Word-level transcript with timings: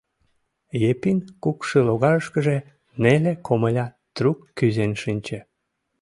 —Епин 0.89 1.17
кукшылогарышкыже 1.43 2.57
неле 3.01 3.33
комыля 3.45 3.85
трук 4.15 4.39
кӱзен 4.57 4.91
шинче. 5.01 5.39